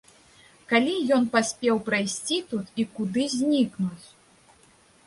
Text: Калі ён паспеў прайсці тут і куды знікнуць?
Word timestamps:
Калі 0.71 0.95
ён 1.17 1.27
паспеў 1.35 1.83
прайсці 1.91 2.41
тут 2.55 2.65
і 2.83 2.89
куды 2.97 3.31
знікнуць? 3.39 4.05